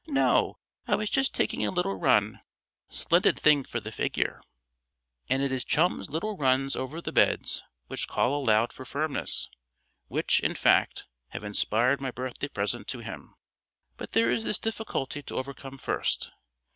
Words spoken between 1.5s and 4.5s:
a little run splendid thing for the figure."